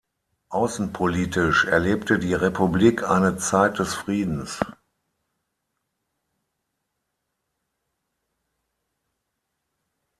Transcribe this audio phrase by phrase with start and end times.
[0.49, 4.59] Außenpolitisch erlebte die Republik eine Zeit des Friedens.